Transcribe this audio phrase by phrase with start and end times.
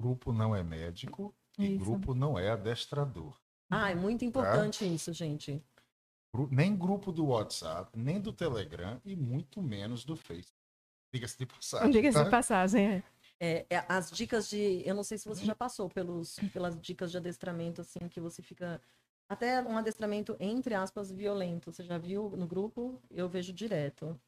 [0.00, 1.84] grupo não é médico e Isso.
[1.84, 3.38] grupo não é adestrador.
[3.70, 5.62] Ah, é muito importante isso, gente.
[6.50, 10.58] Nem grupo do WhatsApp, nem do Telegram e muito menos do Facebook.
[11.12, 11.90] Diga-se de passagem.
[11.92, 12.24] Diga-se tá?
[12.24, 12.86] de passagem.
[12.86, 13.02] é.
[13.42, 14.82] É, é, as dicas de.
[14.84, 18.42] Eu não sei se você já passou pelos, pelas dicas de adestramento, assim, que você
[18.42, 18.80] fica.
[19.30, 21.72] Até um adestramento, entre aspas, violento.
[21.72, 23.00] Você já viu no grupo?
[23.10, 24.20] Eu vejo direto.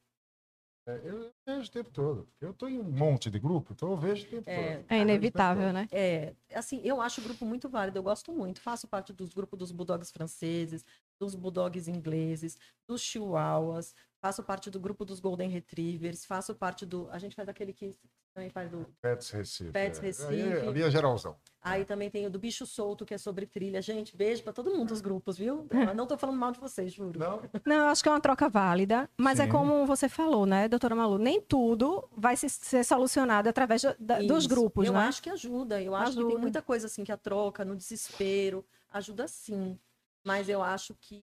[0.87, 2.29] É, eu vejo o tempo todo.
[2.41, 4.87] Eu tô em um monte de grupo, então eu vejo o tempo É, todo.
[4.89, 5.89] É inevitável, né?
[5.93, 8.61] É, assim, eu acho o grupo muito válido, eu gosto muito.
[8.61, 10.84] Faço parte dos grupos dos bulldogs franceses,
[11.20, 12.59] dos bulldogs ingleses,
[12.89, 17.09] dos chihuahuas, faço parte do grupo dos golden retrievers, faço parte do.
[17.11, 17.97] A gente faz aquele que
[18.32, 18.86] também faz do.
[19.00, 19.70] Pets Recife.
[19.70, 20.02] Pets é.
[20.02, 20.32] Recife.
[20.32, 21.36] Aí, ali é geralzão.
[21.60, 23.80] Aí também tem o do bicho solto, que é sobre trilha.
[23.82, 25.66] Gente, beijo pra todo mundo dos grupos, viu?
[25.92, 27.18] Eu não tô falando mal de vocês, juro.
[27.20, 29.50] Não, Não, eu acho que é uma troca válida, mas é Sim.
[29.52, 31.18] como você falou, né, doutora Malu?
[31.18, 35.00] Nem tudo vai se- ser solucionado através da- da- dos grupos, eu né?
[35.00, 35.80] acho que ajuda.
[35.80, 36.33] Eu acho que Ajuda.
[36.34, 39.78] tem muita coisa assim que a troca, no desespero, ajuda sim.
[40.24, 41.22] Mas eu acho que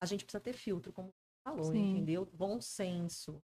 [0.00, 1.90] a gente precisa ter filtro, como você falou, Sim.
[1.92, 2.28] entendeu?
[2.32, 3.42] Bom senso.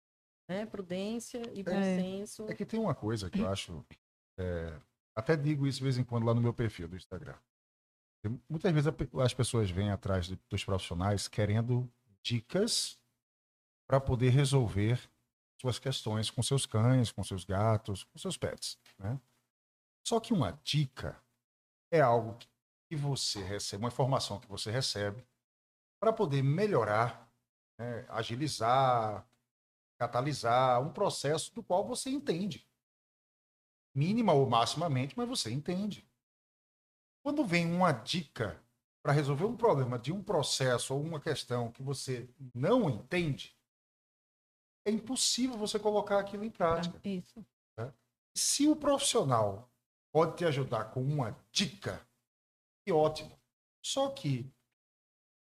[0.52, 0.66] Né?
[0.66, 1.96] Prudência e bom É.
[1.98, 2.46] senso.
[2.48, 3.84] É que tem uma coisa que eu acho.
[4.38, 4.78] é,
[5.14, 7.34] até digo isso de vez em quando lá no meu perfil do Instagram.
[8.48, 11.90] Muitas vezes as pessoas vêm atrás dos profissionais querendo
[12.22, 12.98] dicas
[13.88, 15.00] para poder resolver
[15.60, 18.78] suas questões com seus cães, com seus gatos, com seus pets.
[18.98, 19.20] Né?
[20.06, 21.20] Só que uma dica
[21.90, 22.38] é algo
[22.88, 25.24] que você recebe, uma informação que você recebe
[26.00, 27.28] para poder melhorar,
[27.78, 29.26] né, agilizar,
[30.02, 32.68] catalisar um processo do qual você entende.
[33.94, 36.08] Mínima ou maximamente, mas você entende.
[37.24, 38.60] Quando vem uma dica
[39.00, 43.56] para resolver um problema de um processo ou uma questão que você não entende,
[44.84, 47.00] é impossível você colocar aquilo em prática.
[47.04, 47.44] Isso.
[48.34, 49.70] Se o profissional
[50.10, 52.04] pode te ajudar com uma dica,
[52.84, 53.38] que ótimo.
[53.84, 54.50] Só que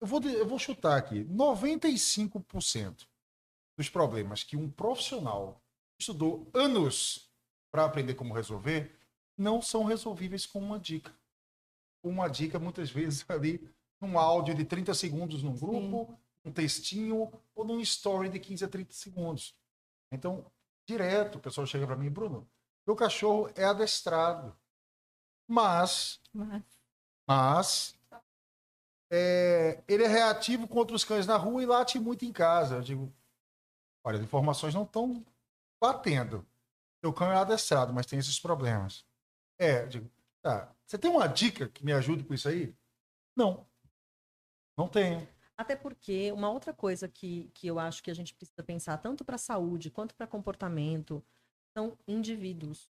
[0.02, 3.06] eu vou, eu vou chutar aqui, 95%
[3.76, 5.60] dos problemas que um profissional
[5.98, 7.30] estudou anos
[7.70, 8.96] para aprender como resolver
[9.36, 11.12] não são resolvíveis com uma dica.
[12.02, 13.68] Uma dica, muitas vezes, ali,
[14.00, 18.68] num áudio de 30 segundos num grupo, um textinho ou num story de 15 a
[18.68, 19.56] 30 segundos.
[20.12, 20.50] Então,
[20.86, 22.48] direto, o pessoal chega para mim, Bruno,
[22.86, 24.54] meu cachorro é adestrado,
[25.48, 26.62] mas, Mas-
[27.26, 27.98] mas
[29.10, 32.76] é, ele é reativo contra os cães na rua e late muito em casa.
[32.76, 33.12] Eu digo,
[34.04, 35.24] olha, as informações não estão
[35.80, 36.46] batendo.
[37.02, 39.04] Meu cão é adestrado, mas tem esses problemas.
[39.58, 40.10] É, digo,
[40.42, 40.72] tá.
[40.86, 42.74] Você tem uma dica que me ajude com isso aí?
[43.36, 43.66] Não.
[44.76, 45.26] Não tenho.
[45.56, 49.24] Até porque uma outra coisa que, que eu acho que a gente precisa pensar, tanto
[49.24, 51.24] para saúde quanto para comportamento,
[51.76, 52.90] são indivíduos.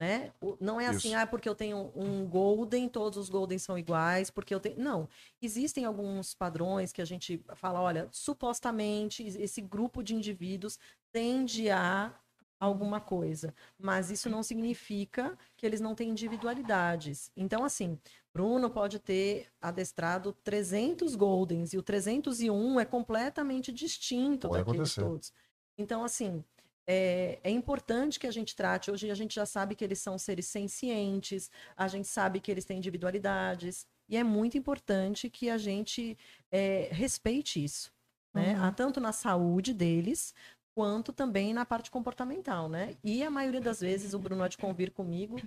[0.00, 0.32] Né?
[0.60, 1.18] Não é assim, Isso.
[1.18, 4.78] ah, porque eu tenho um golden, todos os golden são iguais, porque eu tenho.
[4.78, 5.08] Não.
[5.40, 10.78] Existem alguns padrões que a gente fala, olha, supostamente esse grupo de indivíduos
[11.12, 12.12] tende a
[12.58, 17.30] alguma coisa, mas isso não significa que eles não têm individualidades.
[17.36, 17.98] Então, assim,
[18.32, 25.02] Bruno pode ter adestrado 300 Goldens e o 301 é completamente distinto Pode daqueles acontecer.
[25.02, 25.32] todos.
[25.76, 26.44] Então, assim,
[26.86, 28.90] é, é importante que a gente trate.
[28.90, 32.64] Hoje a gente já sabe que eles são seres sencientes, a gente sabe que eles
[32.64, 36.16] têm individualidades, e é muito importante que a gente
[36.50, 37.92] é, respeite isso.
[38.34, 38.54] Né?
[38.54, 38.64] Uhum.
[38.64, 40.34] Ah, Tanto na saúde deles,
[40.74, 42.96] quanto também na parte comportamental, né?
[43.02, 45.40] E a maioria das vezes, o Bruno há de convir comigo,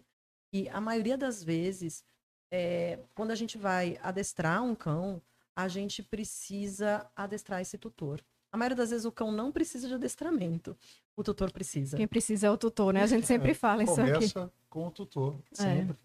[0.53, 2.03] e a maioria das vezes,
[2.51, 5.21] é, quando a gente vai adestrar um cão,
[5.55, 8.23] a gente precisa adestrar esse tutor.
[8.51, 10.77] A maioria das vezes o cão não precisa de adestramento,
[11.15, 11.97] o tutor precisa.
[11.97, 13.03] Quem precisa é o tutor, né?
[13.03, 14.13] A gente sempre fala isso aqui.
[14.13, 15.39] Começa com o tutor.
[15.51, 15.97] Sempre.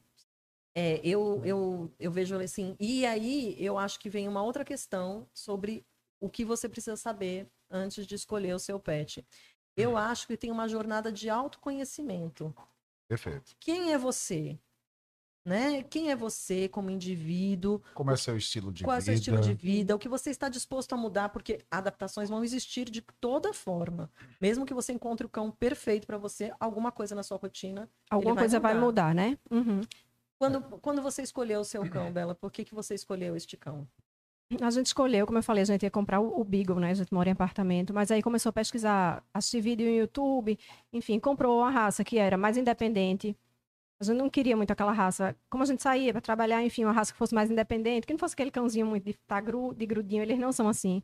[0.74, 2.74] É, eu, eu, eu vejo assim.
[2.80, 5.84] E aí eu acho que vem uma outra questão sobre
[6.20, 9.24] o que você precisa saber antes de escolher o seu pet.
[9.76, 12.54] Eu acho que tem uma jornada de autoconhecimento.
[13.08, 13.54] Perfeito.
[13.58, 14.58] Quem é você?
[15.44, 15.82] Né?
[15.82, 17.82] Quem é você como indivíduo?
[17.94, 19.04] Como é seu estilo de Qual é o vida?
[19.04, 19.94] seu estilo de vida?
[19.94, 21.30] O que você está disposto a mudar?
[21.30, 24.08] Porque adaptações vão existir de toda forma.
[24.40, 27.90] Mesmo que você encontre o cão perfeito para você, alguma coisa na sua rotina.
[28.08, 29.08] Alguma vai coisa vai mudar.
[29.08, 29.38] mudar, né?
[29.50, 29.80] Uhum.
[30.38, 33.86] Quando, quando você escolheu o seu cão, Bela, por que, que você escolheu este cão?
[34.60, 36.90] A gente escolheu, como eu falei, a gente ia comprar o, o Beagle, né?
[36.90, 40.58] A gente mora em apartamento, mas aí começou a pesquisar, assistir vídeo no YouTube,
[40.92, 43.36] enfim, comprou uma raça que era mais independente.
[44.02, 45.36] A gente não queria muito aquela raça.
[45.48, 48.18] Como a gente saía para trabalhar, enfim, uma raça que fosse mais independente, que não
[48.18, 51.02] fosse aquele cãozinho muito de, tá gru, de grudinho, eles não são assim.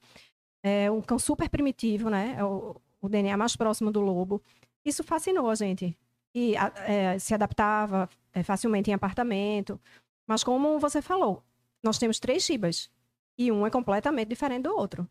[0.62, 2.34] É um cão super primitivo, né?
[2.36, 4.42] É o, o DNA mais próximo do lobo.
[4.84, 5.96] Isso fascinou a gente.
[6.34, 9.80] e é, se adaptava é, facilmente em apartamento.
[10.26, 11.44] Mas como você falou,
[11.82, 12.90] nós temos três Shibas
[13.38, 15.08] e um é completamente diferente do outro.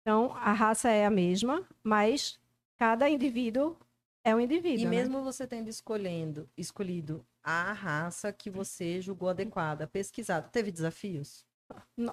[0.00, 2.40] Então, a raça é a mesma, mas
[2.78, 3.76] cada indivíduo
[4.24, 4.82] é um indivíduo.
[4.82, 4.90] E né?
[4.90, 11.44] mesmo você tendo escolhendo, escolhido a raça que você julgou adequada, pesquisado, teve desafios?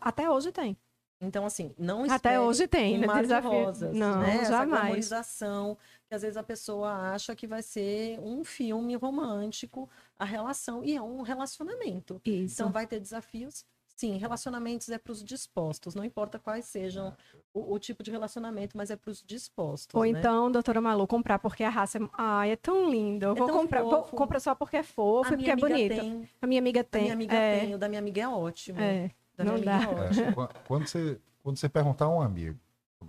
[0.02, 0.78] Até hoje tem.
[1.22, 3.08] Então, assim, não Até hoje tem, né?
[3.22, 3.50] Desafio.
[3.50, 4.36] rosas, Não, né?
[4.36, 4.70] Essa jamais.
[4.70, 10.84] glamorização, que às vezes a pessoa acha que vai ser um filme romântico, a relação,
[10.84, 12.22] e é um relacionamento.
[12.26, 12.56] Isso.
[12.56, 13.66] Então, vai ter desafios.
[13.96, 17.16] Sim, relacionamentos é para os dispostos, não importa quais sejam
[17.54, 19.96] o, o tipo de relacionamento, mas é para os dispostos.
[19.96, 20.10] Ou né?
[20.10, 23.26] então, doutora Malu, comprar porque a raça é, ai, é tão lindo.
[23.26, 23.84] Eu É vou tão comprar.
[23.84, 25.96] Vou, compra só porque é fofo a e porque é bonito.
[25.96, 27.02] tem, A minha amiga a tem.
[27.04, 28.80] minha amiga é, tem, o da minha amiga é ótimo.
[28.82, 29.12] é.
[29.38, 30.04] Da não minha amiga dá.
[30.04, 30.30] é.
[30.30, 32.60] É, quando, você, quando você perguntar a um amigo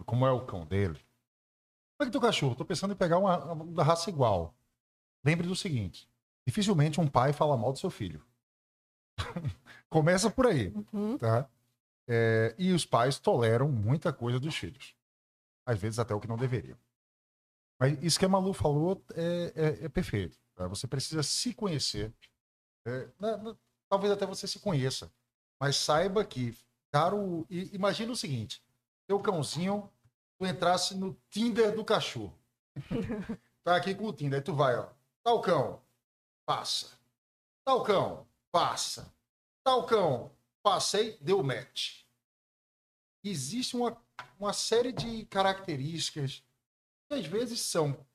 [0.04, 0.94] como é o cão dele,
[1.96, 2.54] como é que teu cachorro?
[2.54, 4.54] Tô pensando em pegar uma, uma da raça igual.
[5.24, 6.08] Lembre do seguinte:
[6.46, 8.22] dificilmente um pai fala mal do seu filho.
[9.88, 11.16] Começa por aí, Uhum.
[11.18, 11.48] tá?
[12.08, 14.94] É, e os pais toleram muita coisa dos filhos.
[15.66, 16.78] Às vezes até o que não deveriam.
[17.80, 20.38] Mas isso que a Malu falou é, é- é perfeito.
[20.54, 20.66] tá?
[20.68, 22.12] Você precisa se conhecer.
[22.86, 23.56] É, na- na-
[23.90, 25.12] talvez até você se conheça.
[25.60, 26.56] Mas saiba que,
[26.92, 27.14] cara,
[27.50, 28.62] imagina o seguinte:
[29.08, 29.90] teu cãozinho,
[30.38, 32.38] tu entrasse no Tinder do cachorro.
[33.64, 34.88] tá aqui com o Tinder, aí tu vai, ó.
[35.24, 35.82] Tal cão,
[36.46, 36.96] passa.
[37.64, 39.12] Tal cão, passa.
[39.66, 40.30] Tal cão,
[40.62, 42.04] passei, deu match.
[43.24, 44.00] Existe uma,
[44.38, 46.44] uma série de características
[47.08, 48.06] que às vezes são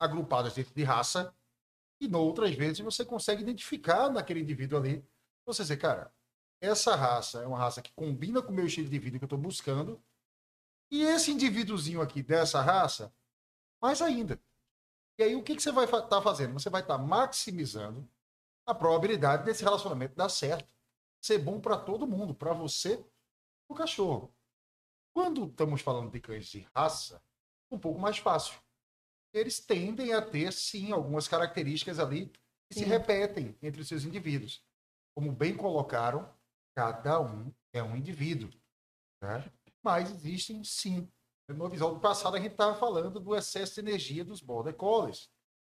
[0.00, 1.36] agrupadas dentro de raça
[2.00, 5.06] e noutras vezes você consegue identificar naquele indivíduo ali.
[5.44, 6.10] Você dizer, cara,
[6.58, 9.26] essa raça é uma raça que combina com o meu estilo de vida que eu
[9.26, 10.02] estou buscando
[10.90, 13.14] e esse indivíduozinho aqui dessa raça,
[13.78, 14.40] mais ainda.
[15.18, 16.54] E aí o que, que você vai estar fazendo?
[16.54, 18.08] Você vai estar maximizando
[18.66, 20.72] a probabilidade desse relacionamento dar certo,
[21.24, 23.02] ser bom para todo mundo, para você
[23.66, 24.34] o cachorro.
[25.16, 27.22] Quando estamos falando de cães de raça,
[27.70, 28.60] um pouco mais fácil.
[29.32, 32.28] Eles tendem a ter, sim, algumas características ali
[32.68, 32.86] que se Sim.
[32.86, 34.62] repetem entre os seus indivíduos.
[35.16, 36.30] Como bem colocaram,
[36.76, 38.50] cada um é um indivíduo.
[39.22, 39.50] Né?
[39.82, 41.10] Mas existem, sim.
[41.48, 45.30] No episódio passado, a gente estava falando do excesso de energia dos Border Collies.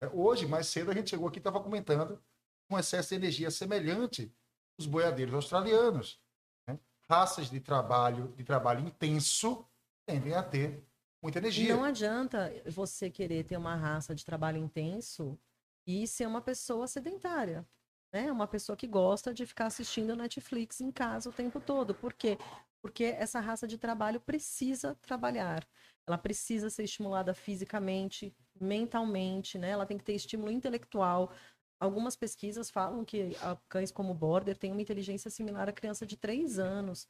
[0.02, 2.22] É, Hoje, mais cedo, a gente chegou aqui e estava comentando
[2.70, 4.34] um excesso de energia semelhante
[4.76, 6.20] dos boiadeiros australianos.
[6.68, 6.78] né?
[7.08, 9.64] Raças de trabalho, de trabalho intenso
[10.06, 10.82] tendem a ter
[11.22, 11.74] muita E energia.
[11.76, 15.38] não adianta você querer ter uma raça de trabalho intenso
[15.86, 17.66] e ser uma pessoa sedentária.
[18.12, 18.30] Né?
[18.30, 21.94] Uma pessoa que gosta de ficar assistindo Netflix em casa o tempo todo.
[21.94, 22.38] Por quê?
[22.80, 25.66] Porque essa raça de trabalho precisa trabalhar.
[26.06, 29.70] Ela precisa ser estimulada fisicamente, mentalmente, né?
[29.70, 31.32] Ela tem que ter estímulo intelectual.
[31.78, 36.16] Algumas pesquisas falam que ah, cães como Border têm uma inteligência similar à criança de
[36.16, 37.08] 3 anos.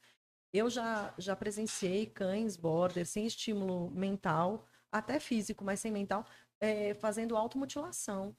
[0.51, 6.25] Eu já, já presenciei cães border sem estímulo mental, até físico, mas sem mental,
[6.59, 8.35] é, fazendo automutilação.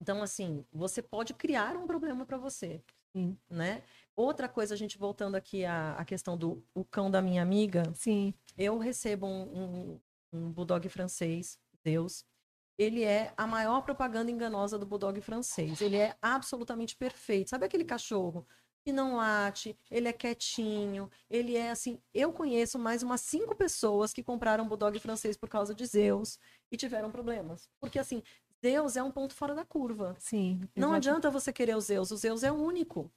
[0.00, 2.82] Então, assim, você pode criar um problema para você,
[3.12, 3.36] Sim.
[3.48, 3.82] né?
[4.14, 7.84] Outra coisa, a gente voltando aqui à, à questão do o cão da minha amiga,
[7.94, 8.34] Sim.
[8.56, 10.00] eu recebo um, um,
[10.32, 12.24] um bulldog francês, Deus.
[12.78, 15.80] Ele é a maior propaganda enganosa do bulldog francês.
[15.80, 17.50] Ele é absolutamente perfeito.
[17.50, 18.46] Sabe aquele cachorro
[18.84, 22.00] que não late, ele é quietinho, ele é assim.
[22.12, 26.38] Eu conheço mais umas cinco pessoas que compraram bulldog francês por causa de Zeus
[26.70, 27.68] e tiveram problemas.
[27.80, 28.22] Porque assim,
[28.64, 30.16] Zeus é um ponto fora da curva.
[30.18, 30.68] Sim.
[30.74, 33.10] Não adianta você querer o Zeus, o Zeus é único.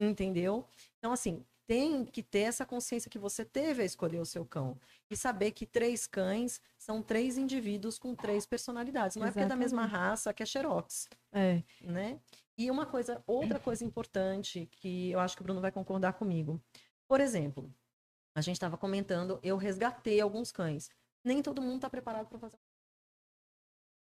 [0.00, 0.64] Entendeu?
[0.98, 4.80] Então, assim, tem que ter essa consciência que você teve a escolher o seu cão.
[5.10, 9.16] E saber que três cães são três indivíduos com três personalidades.
[9.16, 10.08] Não é porque é da mesma Exatamente.
[10.08, 11.62] raça que é xerox, É.
[11.82, 12.18] né?
[12.56, 16.60] E uma coisa, outra coisa importante que eu acho que o Bruno vai concordar comigo.
[17.06, 17.72] Por exemplo,
[18.34, 20.90] a gente estava comentando, eu resgatei alguns cães.
[21.22, 22.58] Nem todo mundo está preparado para fazer.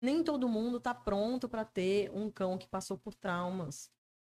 [0.00, 3.90] Nem todo mundo está pronto para ter um cão que passou por traumas.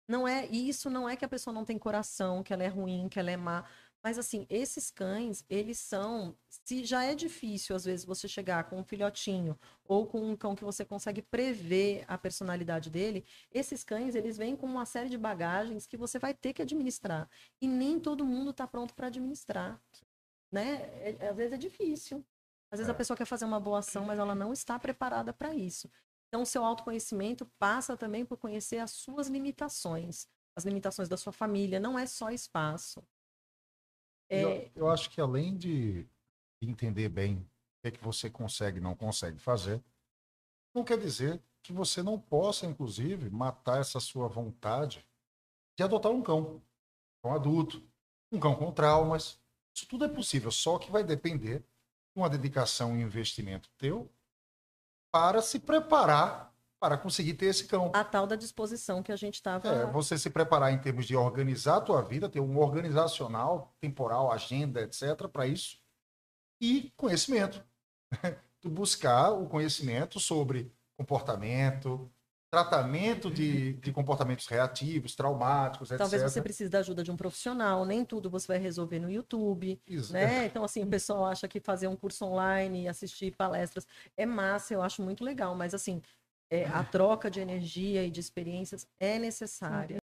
[0.09, 3.09] Não é isso, não é que a pessoa não tem coração, que ela é ruim,
[3.09, 3.65] que ela é má.
[4.03, 6.37] Mas assim, esses cães, eles são.
[6.49, 10.55] Se já é difícil, às vezes, você chegar com um filhotinho ou com um cão
[10.55, 15.19] que você consegue prever a personalidade dele, esses cães, eles vêm com uma série de
[15.19, 17.29] bagagens que você vai ter que administrar.
[17.61, 19.81] E nem todo mundo está pronto para administrar.
[20.53, 20.83] Né?
[21.21, 22.25] É- às vezes é difícil.
[22.71, 22.93] Às vezes É.
[22.93, 25.91] a pessoa quer fazer uma boa ação, mas ela não está preparada para isso.
[26.37, 31.33] Então, o seu autoconhecimento passa também por conhecer as suas limitações, as limitações da sua
[31.33, 31.81] família.
[31.81, 33.03] Não é só espaço.
[34.29, 36.07] É, Eu, eu acho que além de
[36.61, 37.41] entender bem o
[37.81, 39.83] que, é que você consegue e não consegue fazer,
[40.75, 45.03] não quer dizer que você não possa, inclusive, matar essa sua vontade
[45.75, 46.63] de adotar um cão,
[47.25, 47.83] um adulto,
[48.31, 49.41] um cão com traumas.
[49.75, 54.13] Isso tudo é possível, só que vai depender de uma dedicação e investimento teu
[55.17, 57.91] para se preparar para conseguir ter esse cão.
[57.95, 59.67] A tal da disposição que a gente estava.
[59.67, 64.31] É, você se preparar em termos de organizar a tua vida, ter um organizacional, temporal,
[64.31, 65.79] agenda, etc, para isso.
[66.61, 67.65] E conhecimento.
[68.61, 72.13] tu buscar o conhecimento sobre comportamento,
[72.57, 75.99] tratamento de, de comportamentos reativos, traumáticos, etc.
[75.99, 79.79] Talvez você precise da ajuda de um profissional, nem tudo você vai resolver no YouTube,
[79.87, 80.13] Isso.
[80.13, 80.47] né?
[80.57, 83.87] Então, assim, o pessoal acha que fazer um curso online e assistir palestras
[84.17, 86.01] é massa, eu acho muito legal, mas, assim,
[86.51, 89.99] é, a troca de energia e de experiências é necessária.